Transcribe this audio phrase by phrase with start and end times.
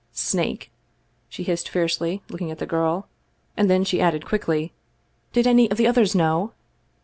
[0.13, 0.71] "Snake!"
[1.29, 3.07] she hissed fiercely, looking at the girl;
[3.55, 4.73] and then she added quickly:"
[5.31, 6.53] Did any of the others know?